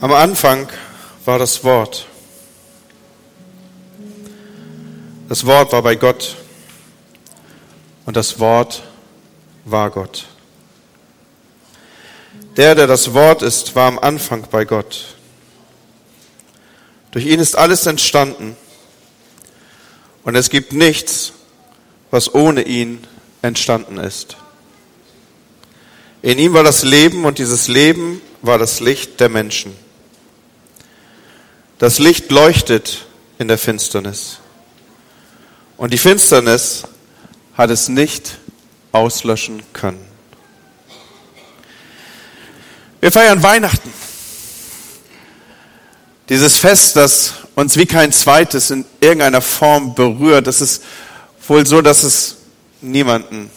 [0.00, 0.68] Am Anfang
[1.24, 2.06] war das Wort.
[5.28, 6.36] Das Wort war bei Gott
[8.04, 8.82] und das Wort
[9.64, 10.26] war Gott.
[12.56, 15.16] Der, der das Wort ist, war am Anfang bei Gott.
[17.12, 18.56] Durch ihn ist alles entstanden
[20.24, 21.32] und es gibt nichts,
[22.10, 23.06] was ohne ihn
[23.42, 24.36] entstanden ist.
[26.20, 29.83] In ihm war das Leben und dieses Leben war das Licht der Menschen.
[31.84, 33.04] Das Licht leuchtet
[33.38, 34.38] in der Finsternis.
[35.76, 36.84] Und die Finsternis
[37.58, 38.38] hat es nicht
[38.90, 40.02] auslöschen können.
[43.02, 43.92] Wir feiern Weihnachten.
[46.30, 50.82] Dieses Fest, das uns wie kein zweites in irgendeiner Form berührt, das ist
[51.46, 52.36] wohl so, dass es
[52.80, 53.50] niemanden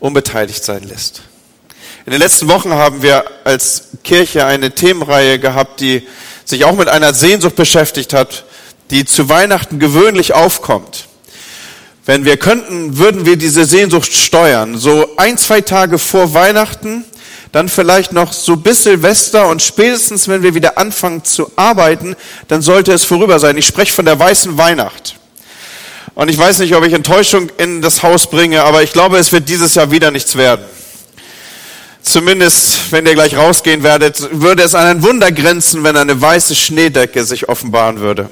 [0.00, 1.20] unbeteiligt sein lässt.
[2.06, 6.08] In den letzten Wochen haben wir als Kirche eine Themenreihe gehabt, die
[6.44, 8.44] sich auch mit einer Sehnsucht beschäftigt hat,
[8.90, 11.06] die zu Weihnachten gewöhnlich aufkommt.
[12.04, 14.76] Wenn wir könnten, würden wir diese Sehnsucht steuern.
[14.76, 17.04] So ein, zwei Tage vor Weihnachten,
[17.52, 22.16] dann vielleicht noch so bis Silvester und spätestens, wenn wir wieder anfangen zu arbeiten,
[22.48, 23.56] dann sollte es vorüber sein.
[23.56, 25.16] Ich spreche von der weißen Weihnacht.
[26.14, 29.32] Und ich weiß nicht, ob ich Enttäuschung in das Haus bringe, aber ich glaube, es
[29.32, 30.64] wird dieses Jahr wieder nichts werden.
[32.02, 36.54] Zumindest, wenn ihr gleich rausgehen werdet, würde es an ein Wunder grenzen, wenn eine weiße
[36.54, 38.28] Schneedecke sich offenbaren würde.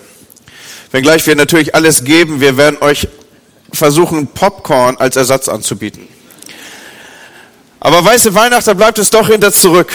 [0.91, 3.07] Wenngleich wir natürlich alles geben, wir werden euch
[3.73, 6.09] versuchen, Popcorn als Ersatz anzubieten.
[7.79, 9.93] Aber weiße Weihnachten da bleibt es doch hinter zurück.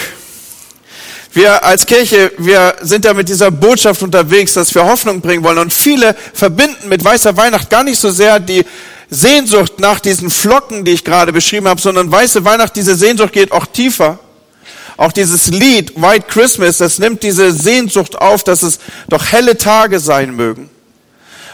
[1.32, 5.58] Wir als Kirche, wir sind ja mit dieser Botschaft unterwegs, dass wir Hoffnung bringen wollen.
[5.58, 8.64] Und viele verbinden mit weißer Weihnacht gar nicht so sehr die
[9.08, 13.52] Sehnsucht nach diesen Flocken, die ich gerade beschrieben habe, sondern weiße Weihnacht, diese Sehnsucht geht
[13.52, 14.18] auch tiefer.
[14.96, 20.00] Auch dieses Lied White Christmas, das nimmt diese Sehnsucht auf, dass es doch helle Tage
[20.00, 20.70] sein mögen.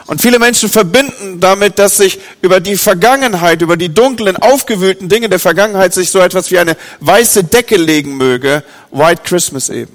[0.07, 5.29] Und viele Menschen verbinden damit, dass sich über die Vergangenheit, über die dunklen, aufgewühlten Dinge
[5.29, 8.65] der Vergangenheit sich so etwas wie eine weiße Decke legen möge.
[8.91, 9.95] White Christmas eben.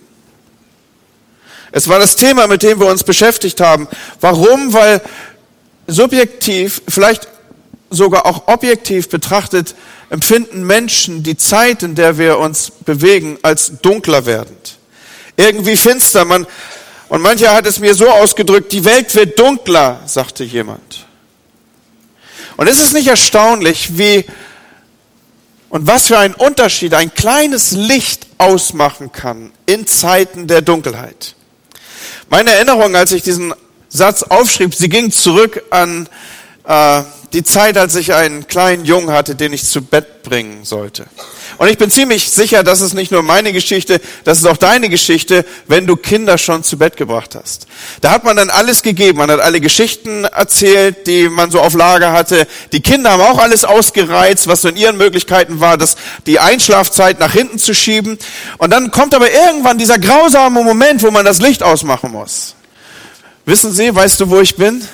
[1.72, 3.88] Es war das Thema, mit dem wir uns beschäftigt haben.
[4.22, 4.74] Warum?
[4.74, 5.02] Weil
[5.88, 7.28] subjektiv, vielleicht
[7.90, 9.76] sogar auch objektiv betrachtet,
[10.10, 14.78] empfinden Menschen die Zeit, in der wir uns bewegen, als dunkler werdend.
[15.36, 16.26] Irgendwie finster.
[16.26, 16.48] Man
[17.10, 21.06] und mancher hat es mir so ausgedrückt, die Welt wird dunkler, sagte jemand.
[22.58, 24.26] Und ist es nicht erstaunlich, wie
[25.70, 31.36] und was für ein Unterschied ein kleines Licht ausmachen kann in Zeiten der Dunkelheit.
[32.30, 33.54] Meine Erinnerung, als ich diesen
[33.90, 36.08] Satz aufschrieb, sie ging zurück an
[36.66, 37.04] äh,
[37.34, 41.06] die Zeit, als ich einen kleinen Jungen hatte, den ich zu Bett bringen sollte.
[41.58, 44.90] Und ich bin ziemlich sicher, das ist nicht nur meine Geschichte, das ist auch deine
[44.90, 47.68] Geschichte, wenn du Kinder schon zu Bett gebracht hast.
[48.02, 51.74] Da hat man dann alles gegeben, man hat alle Geschichten erzählt, die man so auf
[51.74, 52.48] Lager hatte.
[52.74, 55.96] Die Kinder haben auch alles ausgereizt, was so in ihren Möglichkeiten war, das,
[56.28, 58.20] die Einschlafzeit nach hinten zu schieben.
[58.58, 62.56] Und dann kommt aber irgendwann dieser grausame Moment, wo man das Licht ausmachen muss.
[63.46, 64.86] Wissen Sie, weißt du, wo ich bin?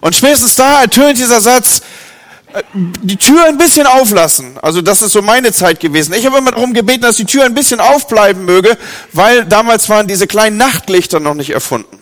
[0.00, 1.80] Und spätestens da ertönt dieser Satz,
[2.52, 4.58] äh, die Tür ein bisschen auflassen.
[4.62, 6.14] Also das ist so meine Zeit gewesen.
[6.14, 8.76] Ich habe immer darum gebeten, dass die Tür ein bisschen aufbleiben möge,
[9.12, 11.98] weil damals waren diese kleinen Nachtlichter noch nicht erfunden.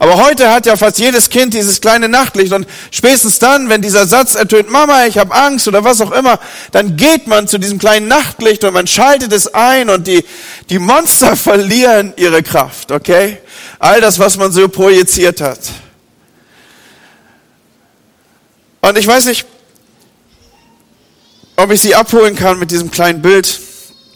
[0.00, 4.06] Aber heute hat ja fast jedes Kind dieses kleine Nachtlicht und spätestens dann, wenn dieser
[4.06, 6.38] Satz ertönt, Mama, ich habe Angst oder was auch immer,
[6.70, 10.24] dann geht man zu diesem kleinen Nachtlicht und man schaltet es ein und die,
[10.70, 13.38] die Monster verlieren ihre Kraft, okay?
[13.80, 15.58] All das, was man so projiziert hat.
[18.80, 19.46] Und ich weiß nicht,
[21.56, 23.60] ob ich Sie abholen kann mit diesem kleinen Bild.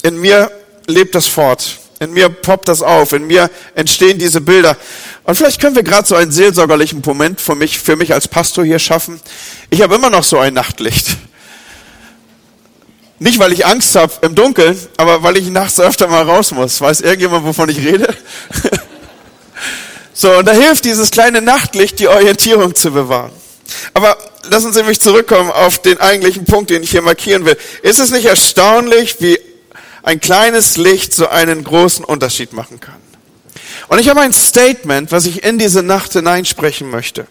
[0.03, 0.51] In mir
[0.87, 1.79] lebt das fort.
[1.99, 3.13] In mir poppt das auf.
[3.13, 4.77] In mir entstehen diese Bilder.
[5.25, 8.65] Und vielleicht können wir gerade so einen seelsorgerlichen Moment für mich, für mich als Pastor
[8.65, 9.21] hier schaffen.
[9.71, 11.17] Ich habe immer noch so ein Nachtlicht.
[13.19, 16.81] Nicht, weil ich Angst habe im Dunkeln, aber weil ich nachts öfter mal raus muss.
[16.81, 18.13] Weiß irgendjemand, wovon ich rede?
[20.13, 23.31] so, und da hilft dieses kleine Nachtlicht, die Orientierung zu bewahren.
[23.95, 27.57] Aber lassen Sie mich zurückkommen auf den eigentlichen Punkt, den ich hier markieren will.
[27.83, 29.39] Ist es nicht erstaunlich, wie
[30.03, 32.97] ein kleines Licht so einen großen Unterschied machen kann?
[33.89, 37.27] Und ich habe ein Statement, was ich in diese Nacht hineinsprechen möchte.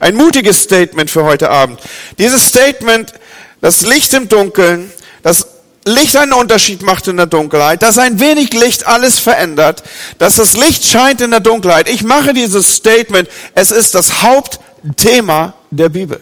[0.00, 1.80] Ein mutiges Statement für heute Abend.
[2.18, 3.12] Dieses Statement,
[3.60, 4.90] das Licht im Dunkeln,
[5.22, 5.46] das
[5.86, 9.82] Licht einen Unterschied macht in der Dunkelheit, dass ein wenig Licht alles verändert,
[10.18, 11.90] dass das Licht scheint in der Dunkelheit.
[11.90, 16.20] Ich mache dieses Statement, es ist das Hauptthema der Bibel.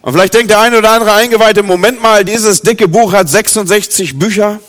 [0.00, 4.18] Und vielleicht denkt der eine oder andere Eingeweihte, Moment mal, dieses dicke Buch hat 66
[4.18, 4.60] Bücher.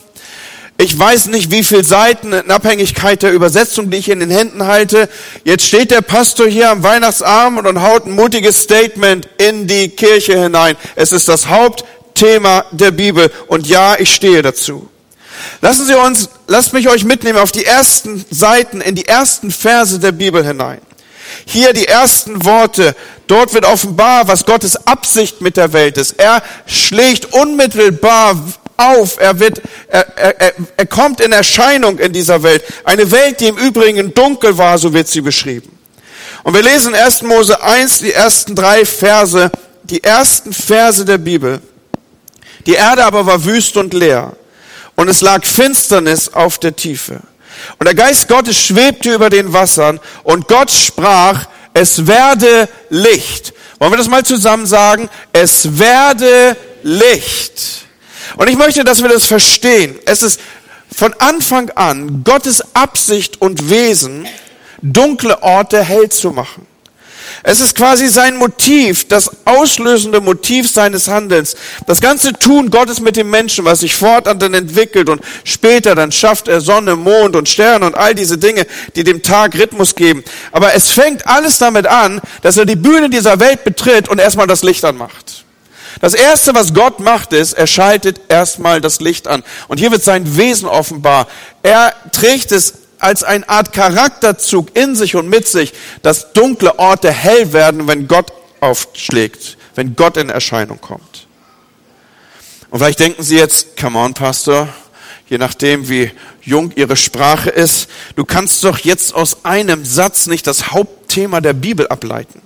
[0.81, 4.65] Ich weiß nicht, wie viel Seiten in Abhängigkeit der Übersetzung, die ich in den Händen
[4.65, 5.09] halte.
[5.43, 10.41] Jetzt steht der Pastor hier am Weihnachtsabend und haut ein mutiges Statement in die Kirche
[10.41, 10.77] hinein.
[10.95, 13.29] Es ist das Hauptthema der Bibel.
[13.47, 14.89] Und ja, ich stehe dazu.
[15.61, 19.99] Lassen Sie uns, lasst mich euch mitnehmen auf die ersten Seiten, in die ersten Verse
[19.99, 20.79] der Bibel hinein.
[21.45, 22.95] Hier die ersten Worte.
[23.27, 26.19] Dort wird offenbar, was Gottes Absicht mit der Welt ist.
[26.19, 28.37] Er schlägt unmittelbar
[28.77, 32.63] auf, er wird, er, er, er kommt in Erscheinung in dieser Welt.
[32.83, 35.77] Eine Welt, die im Übrigen dunkel war, so wird sie beschrieben.
[36.43, 37.23] Und wir lesen 1.
[37.23, 39.51] Mose 1, die ersten drei Verse,
[39.83, 41.61] die ersten Verse der Bibel.
[42.65, 44.33] Die Erde aber war wüst und leer
[44.99, 47.21] und es lag Finsternis auf der Tiefe.
[47.77, 53.53] Und der Geist Gottes schwebte über den Wassern und Gott sprach, es werde Licht.
[53.79, 55.09] Wollen wir das mal zusammen sagen?
[55.31, 57.85] Es werde Licht.
[58.37, 59.97] Und ich möchte, dass wir das verstehen.
[60.05, 60.39] Es ist
[60.95, 64.27] von Anfang an Gottes Absicht und Wesen,
[64.81, 66.65] dunkle Orte hell zu machen.
[67.43, 71.55] Es ist quasi sein Motiv, das auslösende Motiv seines Handelns.
[71.87, 76.11] Das ganze Tun Gottes mit dem Menschen, was sich fortan dann entwickelt und später dann
[76.11, 78.65] schafft er Sonne, Mond und Sterne und all diese Dinge,
[78.95, 80.23] die dem Tag Rhythmus geben.
[80.51, 84.47] Aber es fängt alles damit an, dass er die Bühne dieser Welt betritt und erstmal
[84.47, 85.45] das Licht anmacht.
[86.01, 89.43] Das erste, was Gott macht, ist, er schaltet erstmal das Licht an.
[89.67, 91.27] Und hier wird sein Wesen offenbar.
[91.61, 97.11] Er trägt es als eine Art Charakterzug in sich und mit sich, dass dunkle Orte
[97.11, 101.27] hell werden, wenn Gott aufschlägt, wenn Gott in Erscheinung kommt.
[102.69, 104.69] Und vielleicht denken Sie jetzt, come on, Pastor,
[105.27, 106.11] je nachdem, wie
[106.41, 111.53] jung Ihre Sprache ist, du kannst doch jetzt aus einem Satz nicht das Hauptthema der
[111.53, 112.41] Bibel ableiten.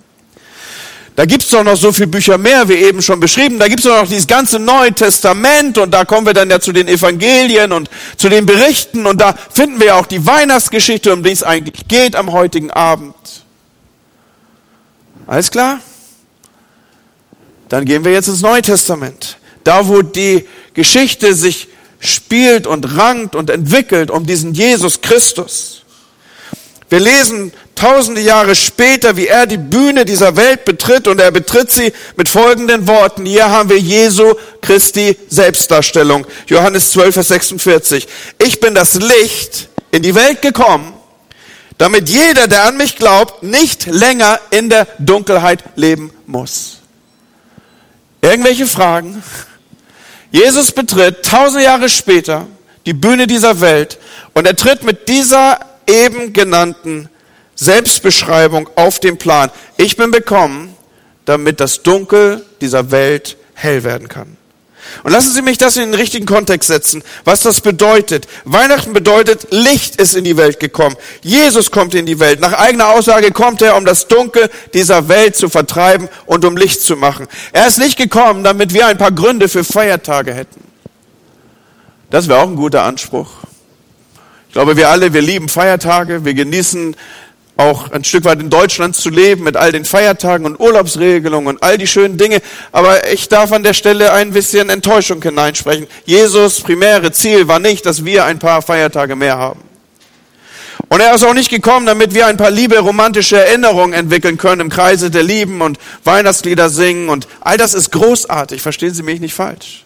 [1.15, 3.59] Da gibt's doch noch so viele Bücher mehr, wie eben schon beschrieben.
[3.59, 6.71] Da gibt's doch noch dieses ganze Neue Testament und da kommen wir dann ja zu
[6.71, 11.21] den Evangelien und zu den Berichten und da finden wir ja auch die Weihnachtsgeschichte, um
[11.21, 13.13] die es eigentlich geht am heutigen Abend.
[15.27, 15.79] Alles klar?
[17.69, 19.37] Dann gehen wir jetzt ins Neue Testament.
[19.63, 21.67] Da, wo die Geschichte sich
[21.99, 25.82] spielt und rankt und entwickelt um diesen Jesus Christus.
[26.93, 31.71] Wir lesen tausende Jahre später, wie er die Bühne dieser Welt betritt und er betritt
[31.71, 33.25] sie mit folgenden Worten.
[33.25, 36.27] Hier haben wir Jesu Christi Selbstdarstellung.
[36.45, 38.07] Johannes 12, Vers 46.
[38.37, 40.93] Ich bin das Licht in die Welt gekommen,
[41.79, 46.77] damit jeder, der an mich glaubt, nicht länger in der Dunkelheit leben muss.
[48.21, 49.23] Irgendwelche Fragen?
[50.29, 52.45] Jesus betritt tausende Jahre später
[52.85, 53.97] die Bühne dieser Welt
[54.35, 57.09] und er tritt mit dieser eben genannten
[57.55, 59.51] Selbstbeschreibung auf den Plan.
[59.77, 60.75] Ich bin bekommen,
[61.25, 64.37] damit das Dunkel dieser Welt hell werden kann.
[65.03, 68.27] Und lassen Sie mich das in den richtigen Kontext setzen, was das bedeutet.
[68.43, 70.95] Weihnachten bedeutet, Licht ist in die Welt gekommen.
[71.21, 72.39] Jesus kommt in die Welt.
[72.41, 76.81] Nach eigener Aussage kommt er, um das Dunkel dieser Welt zu vertreiben und um Licht
[76.81, 77.27] zu machen.
[77.53, 80.61] Er ist nicht gekommen, damit wir ein paar Gründe für Feiertage hätten.
[82.09, 83.29] Das wäre auch ein guter Anspruch.
[84.53, 86.95] Ich glaube, wir alle, wir lieben Feiertage, wir genießen
[87.57, 91.63] auch ein Stück weit in Deutschland zu leben mit all den Feiertagen und Urlaubsregelungen und
[91.63, 92.39] all die schönen Dinge.
[92.71, 95.87] Aber ich darf an der Stelle ein bisschen Enttäuschung hineinsprechen.
[96.05, 99.59] Jesus primäre Ziel war nicht, dass wir ein paar Feiertage mehr haben.
[100.87, 104.61] Und er ist auch nicht gekommen, damit wir ein paar liebe romantische Erinnerungen entwickeln können
[104.61, 109.19] im Kreise der Lieben und Weihnachtslieder singen und all das ist großartig, verstehen Sie mich
[109.19, 109.83] nicht falsch.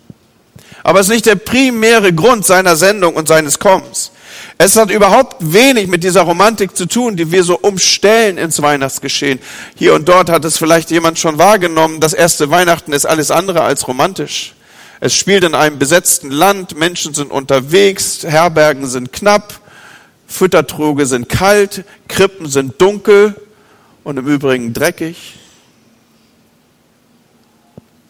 [0.84, 4.12] Aber es ist nicht der primäre Grund seiner Sendung und seines Kommens.
[4.60, 9.40] Es hat überhaupt wenig mit dieser Romantik zu tun, die wir so umstellen ins Weihnachtsgeschehen.
[9.76, 13.62] Hier und dort hat es vielleicht jemand schon wahrgenommen, das erste Weihnachten ist alles andere
[13.62, 14.56] als romantisch.
[15.00, 19.62] Es spielt in einem besetzten Land, Menschen sind unterwegs, Herbergen sind knapp,
[20.26, 23.36] Füttertruge sind kalt, Krippen sind dunkel
[24.04, 25.36] und im Übrigen dreckig.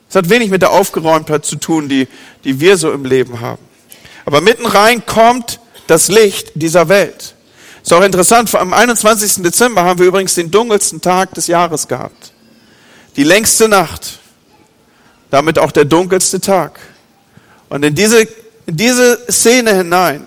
[0.10, 2.08] Es hat wenig mit der Aufgeräumtheit zu tun, die,
[2.46, 3.62] die wir so im Leben haben.
[4.26, 7.36] Aber mitten rein kommt das Licht dieser Welt.
[7.82, 9.44] Ist auch interessant, am 21.
[9.44, 12.34] Dezember haben wir übrigens den dunkelsten Tag des Jahres gehabt.
[13.16, 14.20] Die längste Nacht,
[15.30, 16.80] damit auch der dunkelste Tag.
[17.70, 18.22] Und in diese,
[18.66, 20.26] in diese Szene hinein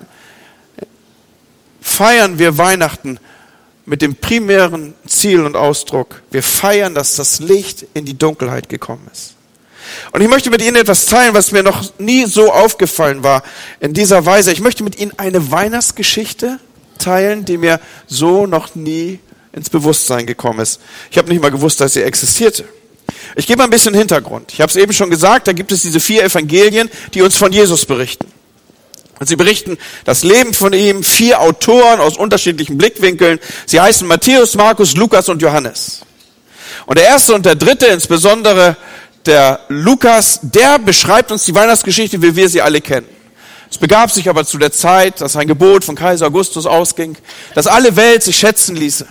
[1.80, 3.18] feiern wir Weihnachten
[3.84, 6.22] mit dem primären Ziel und Ausdruck.
[6.30, 9.34] Wir feiern, dass das Licht in die Dunkelheit gekommen ist.
[10.12, 13.42] Und ich möchte mit Ihnen etwas teilen, was mir noch nie so aufgefallen war
[13.80, 14.52] in dieser Weise.
[14.52, 16.58] Ich möchte mit Ihnen eine Weihnachtsgeschichte
[16.98, 19.18] teilen, die mir so noch nie
[19.52, 20.80] ins Bewusstsein gekommen ist.
[21.10, 22.64] Ich habe nicht mal gewusst, dass sie existierte.
[23.34, 24.52] Ich gebe ein bisschen Hintergrund.
[24.52, 27.52] Ich habe es eben schon gesagt, da gibt es diese vier Evangelien, die uns von
[27.52, 28.26] Jesus berichten.
[29.18, 33.38] Und sie berichten das Leben von ihm, vier Autoren aus unterschiedlichen Blickwinkeln.
[33.66, 36.00] Sie heißen Matthäus, Markus, Lukas und Johannes.
[36.86, 38.76] Und der erste und der dritte, insbesondere
[39.26, 43.06] der Lukas, der beschreibt uns die Weihnachtsgeschichte, wie wir sie alle kennen.
[43.70, 47.16] Es begab sich aber zu der Zeit, dass ein Gebot von Kaiser Augustus ausging,
[47.54, 49.06] dass alle Welt sich schätzen ließe.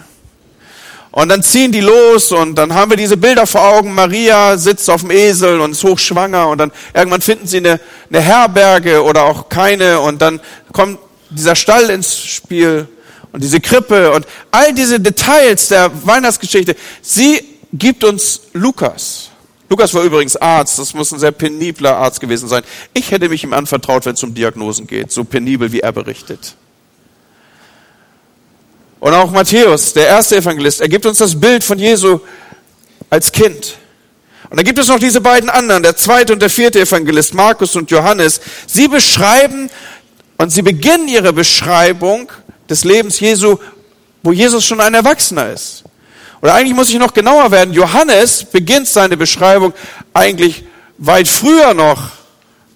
[1.11, 3.93] Und dann ziehen die los und dann haben wir diese Bilder vor Augen.
[3.95, 8.21] Maria sitzt auf dem Esel und ist hochschwanger und dann irgendwann finden sie eine, eine
[8.21, 10.39] Herberge oder auch keine und dann
[10.71, 10.99] kommt
[11.29, 12.87] dieser Stall ins Spiel
[13.31, 16.75] und diese Krippe und all diese Details der Weihnachtsgeschichte.
[17.01, 19.29] Sie gibt uns Lukas.
[19.69, 22.63] Lukas war übrigens Arzt, das muss ein sehr penibler Arzt gewesen sein.
[22.93, 26.55] Ich hätte mich ihm anvertraut, wenn es um Diagnosen geht, so penibel wie er berichtet.
[28.99, 32.19] Und auch Matthäus, der erste Evangelist, er gibt uns das Bild von Jesu
[33.09, 33.77] als Kind.
[34.49, 37.75] Und dann gibt es noch diese beiden anderen, der zweite und der vierte Evangelist, Markus
[37.75, 38.41] und Johannes.
[38.65, 39.69] Sie beschreiben
[40.37, 42.31] und sie beginnen ihre Beschreibung
[42.67, 43.57] des Lebens Jesu,
[44.23, 45.83] wo Jesus schon ein Erwachsener ist.
[46.41, 47.73] Oder eigentlich muss ich noch genauer werden.
[47.73, 49.73] Johannes beginnt seine Beschreibung
[50.13, 50.63] eigentlich
[50.97, 52.11] weit früher noch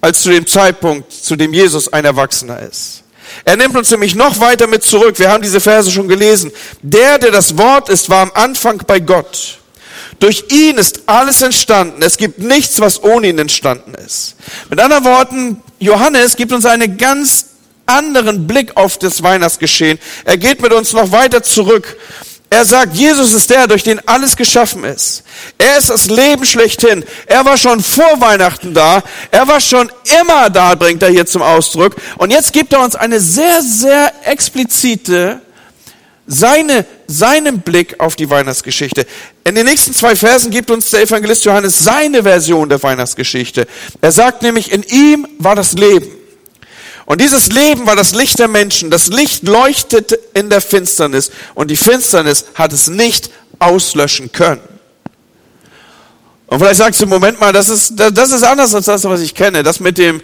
[0.02, 3.04] als zu dem Zeitpunkt, zu dem Jesus ein Erwachsener ist.
[3.46, 5.18] Er nimmt uns nämlich noch weiter mit zurück.
[5.18, 6.52] Wir haben diese Verse schon gelesen.
[6.82, 9.60] Der, der das Wort ist, war am Anfang bei Gott.
[10.20, 12.02] Durch ihn ist alles entstanden.
[12.02, 14.36] Es gibt nichts, was ohne ihn entstanden ist.
[14.70, 17.48] Mit anderen Worten, Johannes gibt uns einen ganz
[17.86, 20.00] anderen Blick auf das Weihnachtsgeschehen.
[20.24, 21.98] Er geht mit uns noch weiter zurück
[22.54, 25.24] er sagt, Jesus ist der, durch den alles geschaffen ist.
[25.58, 27.04] Er ist das Leben schlechthin.
[27.26, 29.02] Er war schon vor Weihnachten da.
[29.32, 29.92] Er war schon
[30.22, 31.96] immer da, bringt er hier zum Ausdruck.
[32.20, 35.42] Und jetzt gibt er uns eine sehr, sehr explizite,
[36.28, 39.08] seine, seinen Blick auf die Weihnachtsgeschichte.
[39.44, 43.66] In den nächsten zwei Versen gibt uns der Evangelist Johannes seine Version der Weihnachtsgeschichte.
[44.00, 46.23] Er sagt nämlich, in ihm war das Leben.
[47.06, 48.90] Und dieses Leben war das Licht der Menschen.
[48.90, 53.30] Das Licht leuchtet in der Finsternis und die Finsternis hat es nicht
[53.60, 54.62] auslöschen können.
[56.48, 59.34] Und vielleicht sagst du, Moment mal, das ist, das ist anders als das, was ich
[59.34, 59.64] kenne.
[59.64, 60.22] Das mit dem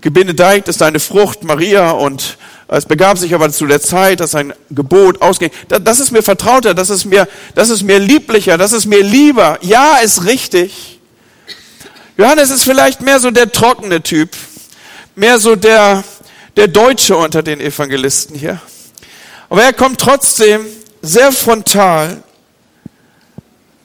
[0.00, 2.36] gebenedeit ist deine Frucht, Maria, und
[2.68, 5.50] es begab sich aber zu der Zeit, dass ein Gebot ausging.
[5.68, 9.58] Das ist mir vertrauter, das ist mir, das ist mir lieblicher, das ist mir lieber.
[9.62, 11.00] Ja, ist richtig.
[12.16, 14.36] Johannes ist vielleicht mehr so der trockene Typ
[15.20, 16.02] mehr so der,
[16.56, 18.58] der Deutsche unter den Evangelisten hier.
[19.50, 20.64] Aber er kommt trotzdem
[21.02, 22.22] sehr frontal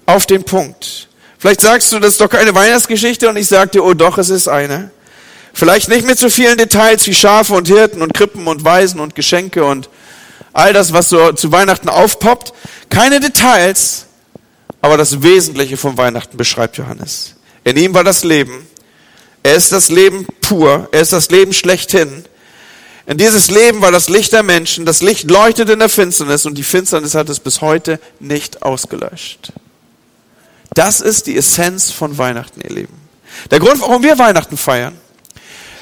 [0.05, 1.09] auf den Punkt.
[1.37, 4.47] Vielleicht sagst du, das ist doch keine Weihnachtsgeschichte und ich dir, oh doch, es ist
[4.47, 4.91] eine.
[5.53, 9.13] Vielleicht nicht mit so vielen Details wie Schafe und Hirten und Krippen und Weisen und
[9.13, 9.89] Geschenke und
[10.53, 12.53] all das, was so zu Weihnachten aufpoppt.
[12.89, 14.05] Keine Details,
[14.81, 17.35] aber das Wesentliche von Weihnachten beschreibt Johannes.
[17.65, 18.67] In ihm war das Leben
[19.45, 20.89] er ist das Leben pur.
[20.91, 22.25] Er ist das Leben schlechthin.
[23.05, 24.87] In dieses Leben war das Licht der Menschen.
[24.87, 29.53] Das Licht leuchtet in der Finsternis und die Finsternis hat es bis heute nicht ausgelöscht.
[30.73, 32.97] Das ist die Essenz von Weihnachten, ihr Lieben.
[33.51, 34.97] Der Grund, warum wir Weihnachten feiern,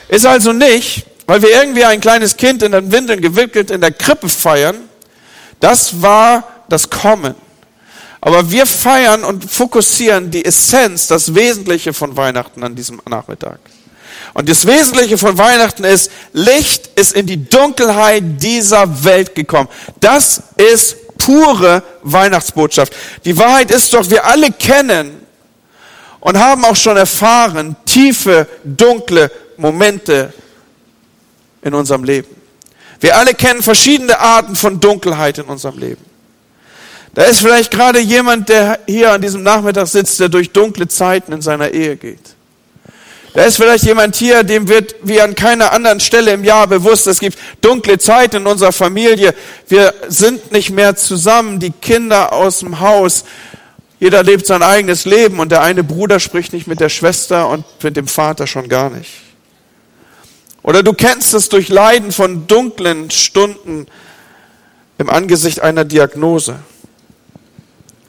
[0.10, 3.94] ist also nicht, weil wir irgendwie ein kleines Kind in den Windeln gewickelt in der
[3.94, 4.76] Krippe feiern.
[5.62, 7.34] Das war das Kommen.
[8.26, 13.60] Aber wir feiern und fokussieren die Essenz, das Wesentliche von Weihnachten an diesem Nachmittag.
[14.34, 19.68] Und das Wesentliche von Weihnachten ist, Licht ist in die Dunkelheit dieser Welt gekommen.
[20.00, 22.94] Das ist pure Weihnachtsbotschaft.
[23.26, 25.20] Die Wahrheit ist doch, wir alle kennen
[26.22, 30.34] und haben auch schon erfahren tiefe, dunkle Momente
[31.62, 32.34] in unserem Leben.
[33.02, 36.13] Wir alle kennen verschiedene Arten von Dunkelheit in unserem Leben.
[37.14, 41.32] Da ist vielleicht gerade jemand, der hier an diesem Nachmittag sitzt, der durch dunkle Zeiten
[41.32, 42.36] in seiner Ehe geht.
[43.34, 47.08] Da ist vielleicht jemand hier, dem wird wie an keiner anderen Stelle im Jahr bewusst,
[47.08, 49.34] es gibt dunkle Zeiten in unserer Familie.
[49.68, 53.26] Wir sind nicht mehr zusammen, die Kinder aus dem Haus.
[54.00, 57.66] Jeder lebt sein eigenes Leben und der eine Bruder spricht nicht mit der Schwester und
[57.82, 59.12] mit dem Vater schon gar nicht.
[60.62, 63.88] Oder du kennst es durch Leiden von dunklen Stunden
[64.98, 66.60] im Angesicht einer Diagnose.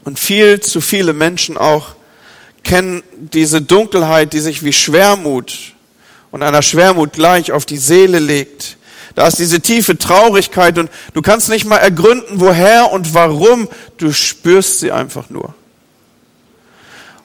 [0.05, 1.95] Und viel zu viele Menschen auch
[2.63, 5.75] kennen diese Dunkelheit, die sich wie Schwermut
[6.31, 8.77] und einer Schwermut gleich auf die Seele legt.
[9.15, 13.69] Da ist diese tiefe Traurigkeit und du kannst nicht mal ergründen, woher und warum.
[13.97, 15.55] Du spürst sie einfach nur.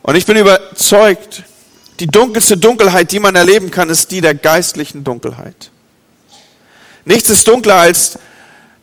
[0.02, 1.44] Und ich bin überzeugt,
[2.00, 5.72] die dunkelste Dunkelheit, die man erleben kann, ist die der geistlichen Dunkelheit.
[7.06, 8.20] Nichts ist dunkler als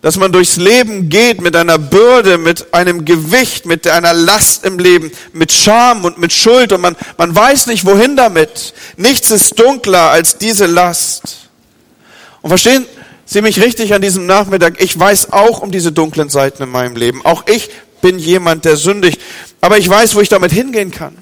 [0.02, 4.78] dass man durchs Leben geht mit einer Bürde, mit einem Gewicht, mit einer Last im
[4.78, 8.74] Leben, mit Scham und mit Schuld und man, man weiß nicht, wohin damit.
[8.96, 11.48] Nichts ist dunkler als diese Last.
[12.42, 12.86] Und verstehen
[13.24, 14.80] Sie mich richtig an diesem Nachmittag?
[14.80, 17.24] Ich weiß auch um diese dunklen Seiten in meinem Leben.
[17.24, 19.20] Auch ich bin jemand, der sündigt.
[19.60, 21.16] Aber ich weiß, wo ich damit hingehen kann.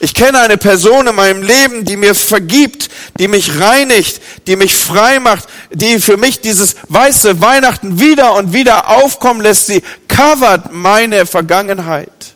[0.00, 2.88] Ich kenne eine Person in meinem Leben, die mir vergibt,
[3.18, 8.52] die mich reinigt, die mich frei macht, die für mich dieses weiße Weihnachten wieder und
[8.52, 9.66] wieder aufkommen lässt.
[9.66, 12.34] Sie covert meine Vergangenheit.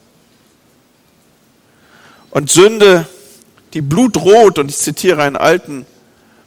[2.30, 3.06] Und Sünde,
[3.74, 5.86] die blutrot, und ich zitiere einen alten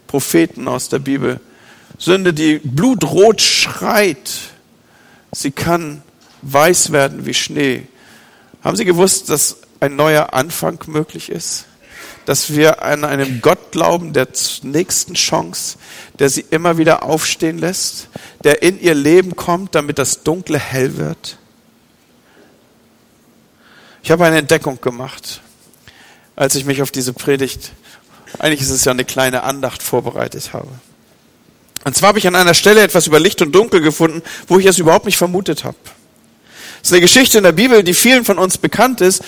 [0.08, 1.40] Propheten aus der Bibel,
[1.98, 4.30] Sünde, die blutrot schreit,
[5.32, 6.02] sie kann
[6.42, 7.88] weiß werden wie Schnee.
[8.64, 11.66] Haben Sie gewusst, dass ein neuer Anfang möglich ist?
[12.26, 14.28] Dass wir an einen Gott glauben, der
[14.64, 15.78] nächsten Chance,
[16.20, 18.08] der sie immer wieder aufstehen lässt,
[18.44, 21.38] der in ihr Leben kommt, damit das Dunkle hell wird?
[24.04, 25.42] Ich habe eine Entdeckung gemacht,
[26.36, 27.72] als ich mich auf diese Predigt,
[28.40, 30.70] eigentlich ist es ja eine kleine Andacht vorbereitet habe.
[31.86, 34.66] Und zwar habe ich an einer Stelle etwas über Licht und Dunkel gefunden, wo ich
[34.66, 35.78] es überhaupt nicht vermutet habe.
[36.86, 39.24] Das ist eine Geschichte in der Bibel, die vielen von uns bekannt ist.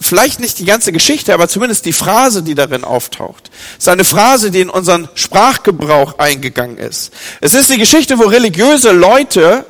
[0.00, 3.50] Vielleicht nicht die ganze Geschichte, aber zumindest die Phrase, die darin auftaucht.
[3.72, 7.12] Es ist eine Phrase, die in unseren Sprachgebrauch eingegangen ist.
[7.40, 9.66] Es ist die Geschichte, wo religiöse Leute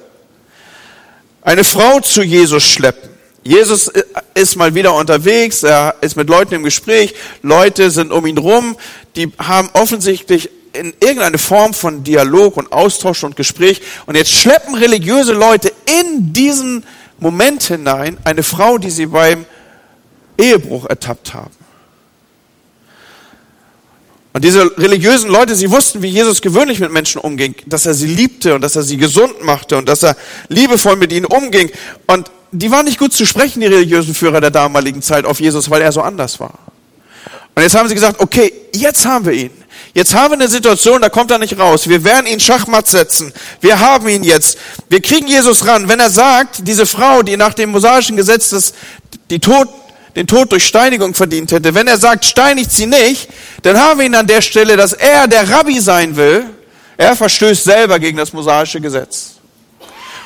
[1.41, 3.09] eine Frau zu Jesus schleppen.
[3.43, 3.91] Jesus
[4.35, 8.77] ist mal wieder unterwegs, er ist mit Leuten im Gespräch, Leute sind um ihn rum,
[9.17, 14.75] die haben offensichtlich in irgendeine Form von Dialog und Austausch und Gespräch und jetzt schleppen
[14.75, 16.85] religiöse Leute in diesen
[17.21, 19.45] Moment hinein eine Frau, die sie beim
[20.39, 21.55] Ehebruch ertappt haben.
[24.33, 28.07] Und diese religiösen Leute, sie wussten, wie Jesus gewöhnlich mit Menschen umging, dass er sie
[28.07, 30.17] liebte und dass er sie gesund machte und dass er
[30.49, 31.71] liebevoll mit ihnen umging.
[32.07, 35.69] Und die waren nicht gut zu sprechen, die religiösen Führer der damaligen Zeit, auf Jesus,
[35.69, 36.59] weil er so anders war.
[37.55, 39.51] Und jetzt haben sie gesagt, okay, jetzt haben wir ihn.
[39.93, 41.89] Jetzt haben wir eine Situation, da kommt er nicht raus.
[41.89, 43.33] Wir werden ihn Schachmatt setzen.
[43.61, 44.57] Wir haben ihn jetzt.
[44.89, 45.89] Wir kriegen Jesus ran.
[45.89, 48.73] Wenn er sagt, diese Frau, die nach dem mosaischen Gesetz das,
[49.31, 49.69] die Tod,
[50.15, 53.29] den Tod durch Steinigung verdient hätte, wenn er sagt, steinigt sie nicht,
[53.63, 56.45] dann haben wir ihn an der Stelle, dass er der Rabbi sein will.
[56.97, 59.33] Er verstößt selber gegen das mosaische Gesetz.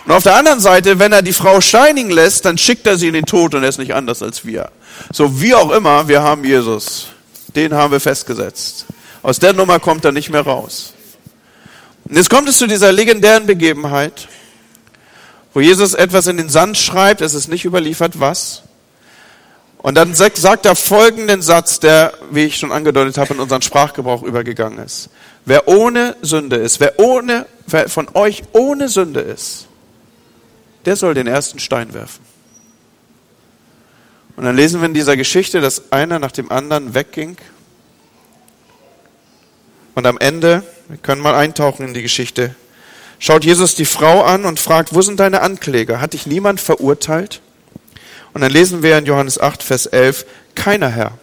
[0.05, 3.09] Und auf der anderen Seite, wenn er die Frau steinigen lässt, dann schickt er sie
[3.09, 4.71] in den Tod und er ist nicht anders als wir.
[5.11, 7.07] So wie auch immer, wir haben Jesus.
[7.57, 8.85] Den haben wir festgesetzt.
[9.25, 10.93] Aus der Nummer kommt er nicht mehr raus.
[12.05, 14.29] Und jetzt kommt es zu dieser legendären Begebenheit,
[15.55, 18.65] wo Jesus etwas in den Sand schreibt, es ist nicht überliefert, was.
[19.79, 24.23] Und dann sagt er folgenden Satz, der, wie ich schon angedeutet habe, in unseren Sprachgebrauch
[24.23, 25.09] übergegangen ist.
[25.47, 29.69] Wer ohne Sünde ist, wer, ohne, wer von euch ohne Sünde ist,
[30.85, 32.23] der soll den ersten Stein werfen.
[34.37, 37.39] Und dann lesen wir in dieser Geschichte, dass einer nach dem anderen wegging
[39.95, 42.55] und am Ende, wir können mal eintauchen in die Geschichte,
[43.19, 46.01] schaut Jesus die Frau an und fragt, wo sind deine Ankläger?
[46.01, 47.41] Hat dich niemand verurteilt?
[48.33, 51.17] Und dann lesen wir in Johannes 8, Vers 11, keiner Herr.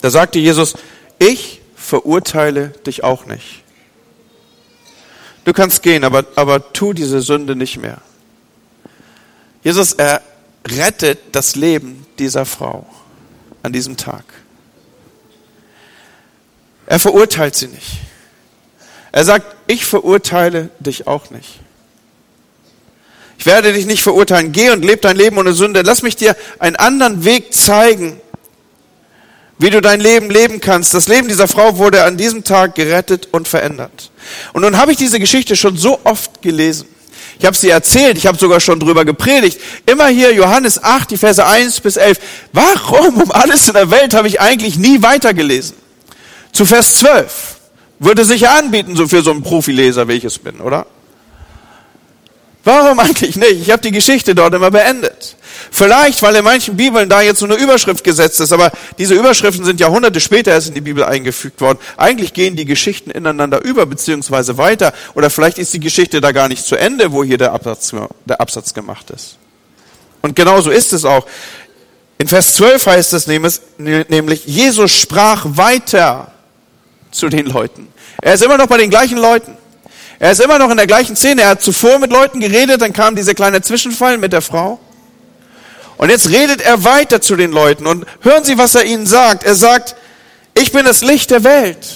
[0.00, 0.74] Da sagte Jesus,
[1.18, 3.64] ich verurteile dich auch nicht.
[5.44, 7.98] Du kannst gehen, aber, aber tu diese Sünde nicht mehr.
[9.64, 10.22] Jesus, er
[10.66, 12.86] rettet das Leben dieser Frau
[13.62, 14.24] an diesem Tag.
[16.90, 18.00] Er verurteilt sie nicht.
[19.12, 21.60] Er sagt, ich verurteile dich auch nicht.
[23.38, 24.50] Ich werde dich nicht verurteilen.
[24.50, 25.82] Geh und lebe dein Leben ohne Sünde.
[25.82, 28.20] Lass mich dir einen anderen Weg zeigen,
[29.56, 30.92] wie du dein Leben leben kannst.
[30.92, 34.10] Das Leben dieser Frau wurde an diesem Tag gerettet und verändert.
[34.52, 36.88] Und nun habe ich diese Geschichte schon so oft gelesen.
[37.38, 39.60] Ich habe sie erzählt, ich habe sogar schon drüber gepredigt.
[39.86, 42.18] Immer hier Johannes 8, die Verse 1 bis 11.
[42.52, 45.76] Warum um alles in der Welt habe ich eigentlich nie weitergelesen?
[46.52, 47.56] Zu Vers 12.
[47.98, 50.86] Würde sich ja anbieten, so für so einen Profileser, wie ich es bin, oder?
[52.64, 53.60] Warum eigentlich nicht?
[53.60, 55.36] Ich habe die Geschichte dort immer beendet.
[55.70, 59.64] Vielleicht, weil in manchen Bibeln da jetzt so eine Überschrift gesetzt ist, aber diese Überschriften
[59.64, 61.78] sind Jahrhunderte später erst in die Bibel eingefügt worden.
[61.96, 64.92] Eigentlich gehen die Geschichten ineinander über, beziehungsweise weiter.
[65.14, 68.40] Oder vielleicht ist die Geschichte da gar nicht zu Ende, wo hier der Absatz, der
[68.40, 69.36] Absatz gemacht ist.
[70.22, 71.26] Und genauso ist es auch.
[72.18, 76.32] In Vers 12 heißt es nämlich, Jesus sprach weiter
[77.10, 77.88] zu den Leuten.
[78.22, 79.56] Er ist immer noch bei den gleichen Leuten.
[80.18, 81.42] Er ist immer noch in der gleichen Szene.
[81.42, 84.78] Er hat zuvor mit Leuten geredet, dann kam dieser kleine Zwischenfall mit der Frau.
[85.96, 89.44] Und jetzt redet er weiter zu den Leuten und hören Sie, was er ihnen sagt.
[89.44, 89.96] Er sagt,
[90.54, 91.86] ich bin das Licht der Welt.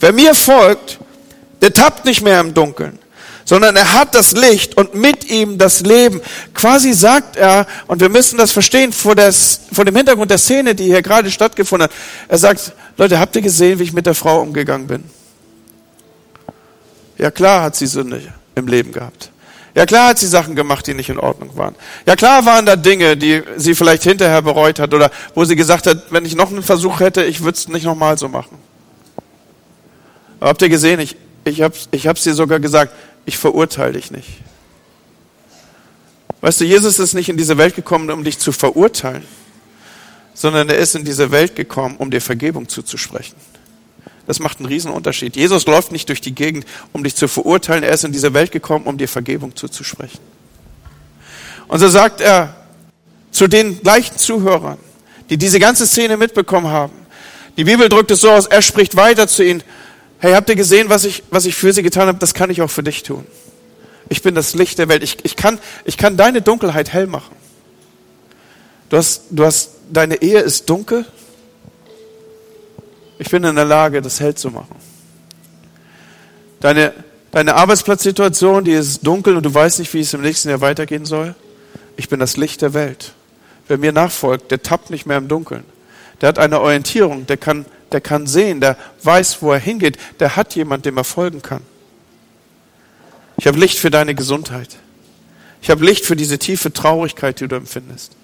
[0.00, 0.98] Wer mir folgt,
[1.60, 2.98] der tappt nicht mehr im Dunkeln,
[3.44, 6.20] sondern er hat das Licht und mit ihm das Leben.
[6.54, 10.74] Quasi sagt er, und wir müssen das verstehen vor, des, vor dem Hintergrund der Szene,
[10.74, 11.96] die hier gerade stattgefunden hat,
[12.28, 15.04] er sagt, Leute, habt ihr gesehen, wie ich mit der Frau umgegangen bin?
[17.16, 18.20] Ja klar hat sie Sünde
[18.56, 19.30] im Leben gehabt.
[19.74, 21.76] Ja klar hat sie Sachen gemacht, die nicht in Ordnung waren.
[22.06, 25.86] Ja klar waren da Dinge, die sie vielleicht hinterher bereut hat oder wo sie gesagt
[25.86, 28.58] hat, wenn ich noch einen Versuch hätte, ich würde es nicht nochmal so machen.
[30.40, 32.92] Aber habt ihr gesehen, ich, ich habe ich hab's dir sogar gesagt,
[33.26, 34.28] ich verurteile dich nicht.
[36.40, 39.24] Weißt du, Jesus ist nicht in diese Welt gekommen, um dich zu verurteilen,
[40.38, 43.34] sondern er ist in diese Welt gekommen, um dir Vergebung zuzusprechen.
[44.28, 45.34] Das macht einen riesen Unterschied.
[45.34, 47.82] Jesus läuft nicht durch die Gegend, um dich zu verurteilen.
[47.82, 50.20] Er ist in diese Welt gekommen, um dir Vergebung zuzusprechen.
[51.66, 52.54] Und so sagt er
[53.32, 54.78] zu den gleichen Zuhörern,
[55.28, 56.92] die diese ganze Szene mitbekommen haben.
[57.56, 59.64] Die Bibel drückt es so aus, er spricht weiter zu ihnen.
[60.20, 62.18] Hey, habt ihr gesehen, was ich, was ich für sie getan habe?
[62.18, 63.26] Das kann ich auch für dich tun.
[64.08, 65.02] Ich bin das Licht der Welt.
[65.02, 67.34] Ich, ich, kann, ich kann deine Dunkelheit hell machen.
[68.88, 71.04] Du hast, du hast, deine Ehe ist dunkel.
[73.18, 74.76] Ich bin in der Lage, das hell zu machen.
[76.60, 76.92] Deine,
[77.30, 81.04] deine Arbeitsplatzsituation, die ist dunkel und du weißt nicht, wie es im nächsten Jahr weitergehen
[81.04, 81.34] soll.
[81.96, 83.12] Ich bin das Licht der Welt.
[83.66, 85.64] Wer mir nachfolgt, der tappt nicht mehr im Dunkeln.
[86.20, 90.36] Der hat eine Orientierung, der kann, der kann sehen, der weiß, wo er hingeht, der
[90.36, 91.62] hat jemand, dem er folgen kann.
[93.36, 94.76] Ich habe Licht für deine Gesundheit.
[95.62, 98.17] Ich habe Licht für diese tiefe Traurigkeit, die du empfindest.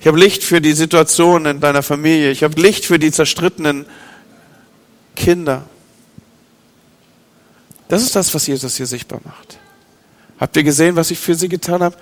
[0.00, 2.30] Ich habe Licht für die Situation in deiner Familie.
[2.30, 3.86] Ich habe Licht für die zerstrittenen
[5.14, 5.64] Kinder.
[7.88, 9.58] Das ist das, was Jesus hier sichtbar macht.
[10.38, 11.96] Habt ihr gesehen, was ich für sie getan habe?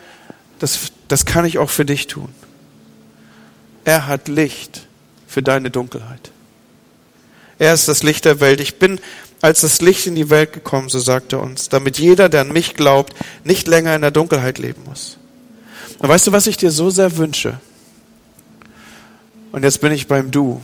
[0.58, 2.34] Das, das kann ich auch für dich tun.
[3.84, 4.86] Er hat Licht
[5.26, 6.30] für deine Dunkelheit.
[7.58, 8.60] Er ist das Licht der Welt.
[8.60, 8.98] Ich bin
[9.40, 12.52] als das Licht in die Welt gekommen, so sagt er uns, damit jeder, der an
[12.52, 15.18] mich glaubt, nicht länger in der Dunkelheit leben muss.
[15.98, 17.60] Und weißt du, was ich dir so sehr wünsche?
[19.54, 20.60] Und jetzt bin ich beim Du,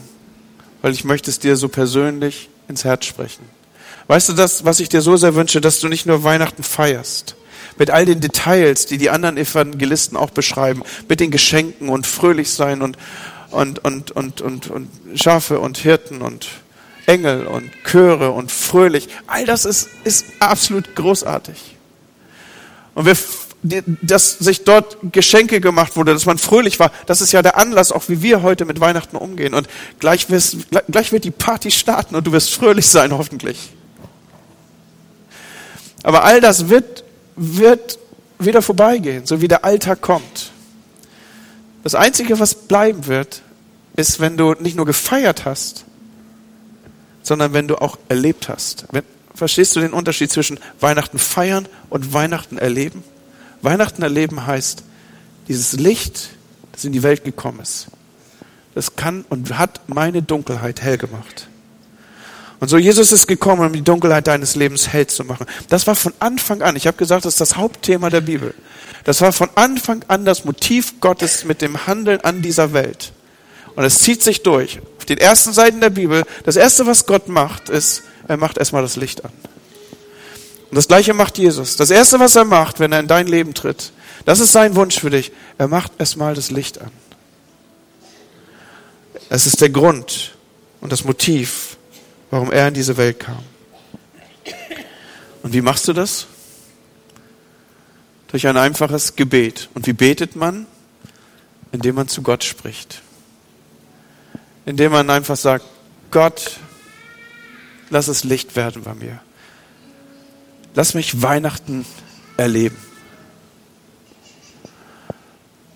[0.83, 3.45] weil ich möchte es dir so persönlich ins Herz sprechen.
[4.09, 7.37] Weißt du das, was ich dir so sehr wünsche, dass du nicht nur Weihnachten feierst,
[7.79, 12.51] mit all den Details, die die anderen Evangelisten auch beschreiben, mit den Geschenken und fröhlich
[12.51, 12.99] sein und,
[13.53, 16.49] und, und, und, und, und Schafe und Hirten und
[17.07, 19.09] Engel und Chöre und fröhlich.
[19.29, 21.77] All das ist, ist absolut großartig.
[22.97, 23.17] Und wir,
[23.63, 27.93] dass sich dort Geschenke gemacht wurde, dass man fröhlich war, das ist ja der Anlass,
[27.93, 29.53] auch wie wir heute mit Weihnachten umgehen.
[29.53, 29.69] Und
[29.99, 30.57] gleich, wirst,
[30.91, 33.71] gleich wird die Party starten und du wirst fröhlich sein, hoffentlich.
[36.03, 37.05] Aber all das wird,
[37.37, 37.99] wird
[38.39, 40.53] wieder vorbeigehen, so wie der Alltag kommt.
[41.83, 43.43] Das Einzige, was bleiben wird,
[43.97, 45.85] ist, wenn du nicht nur gefeiert hast,
[47.23, 48.87] sondern wenn du auch erlebt hast.
[48.93, 53.05] Wenn, verstehst du den Unterschied zwischen Weihnachten feiern und Weihnachten erleben?
[53.63, 54.83] Weihnachten erleben heißt,
[55.49, 56.31] dieses Licht,
[56.73, 57.89] das in die Welt gekommen ist,
[58.75, 61.49] das kann und hat meine Dunkelheit hell gemacht.
[62.61, 65.47] Und so Jesus ist gekommen, um die Dunkelheit deines Lebens hell zu machen.
[65.69, 68.55] Das war von Anfang an, ich habe gesagt, das ist das Hauptthema der Bibel.
[69.05, 73.13] Das war von Anfang an das Motiv Gottes mit dem Handeln an dieser Welt.
[73.77, 74.81] Und es zieht sich durch.
[74.99, 78.83] Auf den ersten Seiten der Bibel, das erste, was Gott macht, ist, er macht erstmal
[78.83, 79.33] das Licht an.
[80.71, 81.77] Und das gleiche macht Jesus.
[81.77, 83.93] Das erste, was er macht, wenn er in dein Leben tritt,
[84.25, 85.33] das ist sein Wunsch für dich.
[85.59, 86.91] Er macht erstmal das Licht an.
[89.29, 90.37] Es ist der Grund
[90.81, 91.77] und das Motiv,
[92.31, 93.43] warum er in diese Welt kam.
[95.43, 96.27] Und wie machst du das?
[98.29, 99.69] Durch ein einfaches Gebet.
[99.75, 100.67] Und wie betet man?
[101.73, 103.03] Indem man zu Gott spricht
[104.67, 105.65] indem man einfach sagt,
[106.11, 106.59] Gott,
[107.91, 109.21] lass es Licht werden bei mir.
[110.75, 111.85] Lass mich Weihnachten
[112.37, 112.77] erleben.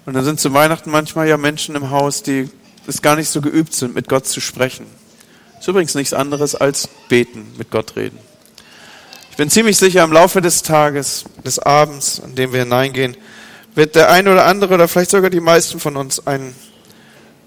[0.06, 2.50] Und dann sind zu Weihnachten manchmal ja Menschen im Haus, die
[2.86, 4.86] es gar nicht so geübt sind, mit Gott zu sprechen.
[5.58, 8.18] Ist übrigens nichts anderes als beten, mit Gott reden.
[9.30, 13.16] Ich bin ziemlich sicher, im Laufe des Tages, des Abends, an dem wir hineingehen,
[13.74, 16.54] wird der eine oder andere oder vielleicht sogar die meisten von uns ein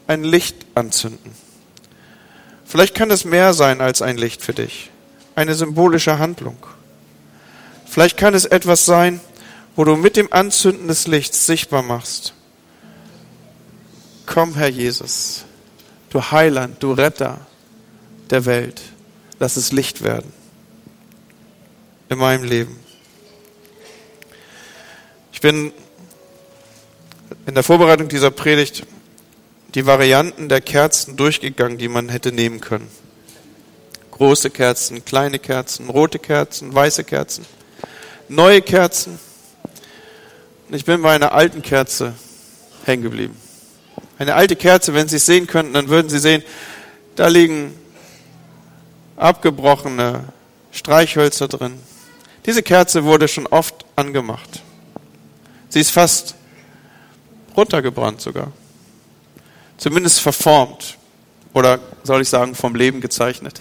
[0.08, 1.32] ein Licht anzünden.
[2.66, 4.90] Vielleicht kann es mehr sein als ein Licht für dich,
[5.36, 6.58] eine symbolische Handlung.
[7.98, 9.20] Vielleicht kann es etwas sein,
[9.76, 12.36] wo du mit dem Anzünden des Lichts sichtbar machst.
[14.28, 15.46] Komm, Herr Jesus,
[16.12, 17.40] du Heiland, du Retter
[18.30, 18.84] der Welt,
[19.40, 20.32] lass es Licht werden
[22.10, 22.80] in meinem Leben.
[25.32, 25.74] Ich bin
[27.48, 28.86] in der Vorbereitung dieser Predigt
[29.74, 32.92] die Varianten der Kerzen durchgegangen, die man hätte nehmen können.
[34.12, 37.44] Große Kerzen, kleine Kerzen, rote Kerzen, weiße Kerzen,
[38.30, 39.20] neue Kerzen.
[40.68, 42.14] Und ich bin bei einer alten Kerze
[42.86, 43.38] hängen geblieben.
[44.18, 46.44] Eine alte Kerze, wenn Sie es sehen könnten, dann würden Sie sehen,
[47.16, 47.74] da liegen
[49.16, 50.24] abgebrochene
[50.72, 51.80] Streichhölzer drin.
[52.46, 54.62] Diese Kerze wurde schon oft angemacht.
[55.70, 56.36] Sie ist fast
[57.56, 58.52] runtergebrannt sogar.
[59.78, 60.98] Zumindest verformt.
[61.54, 63.60] Oder soll ich sagen, vom Leben gezeichnet.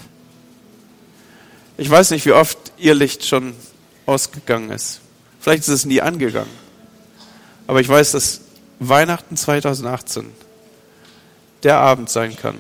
[1.79, 3.55] Ich weiß nicht, wie oft ihr Licht schon
[4.07, 5.01] ausgegangen ist.
[5.41, 6.51] Vielleicht ist es nie angegangen.
[7.67, 8.41] Aber ich weiß, dass
[8.79, 10.27] Weihnachten 2018
[11.63, 12.59] der Abend sein kann,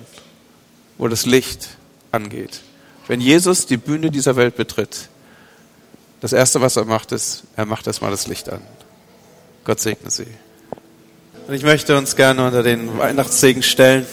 [0.99, 1.69] wo das Licht
[2.11, 2.61] angeht.
[3.07, 5.09] Wenn Jesus die Bühne dieser Welt betritt,
[6.21, 8.63] das Erste, was er macht, ist, er macht erstmal das Licht an.
[9.65, 10.27] Gott segne sie.
[11.47, 14.07] Und ich möchte uns gerne unter den Weihnachtssegen stellen.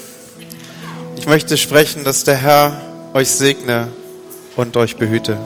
[1.18, 2.82] Ich möchte sprechen, dass der Herr
[3.14, 3.92] euch segne
[4.56, 5.38] und euch behüte.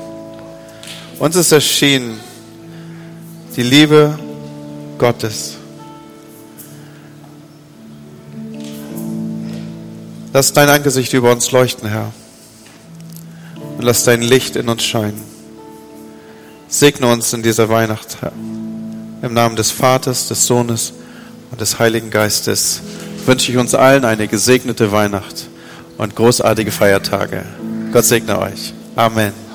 [1.19, 2.19] Uns ist erschienen
[3.55, 4.17] die Liebe
[4.99, 5.55] Gottes.
[10.31, 12.13] Lass dein Angesicht über uns leuchten, Herr.
[13.77, 15.23] Und lass dein Licht in uns scheinen.
[16.67, 18.33] Segne uns in dieser Weihnacht, Herr.
[19.23, 20.93] Im Namen des Vaters, des Sohnes
[21.49, 22.81] und des Heiligen Geistes
[23.25, 25.47] wünsche ich uns allen eine gesegnete Weihnacht
[25.97, 27.43] und großartige Feiertage.
[27.91, 28.73] Gott segne euch.
[28.95, 29.46] Amen.